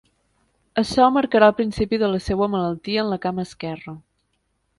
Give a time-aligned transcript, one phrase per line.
[0.81, 3.97] Açò marcarà el principi de la seua malaltia en la cama esquerra.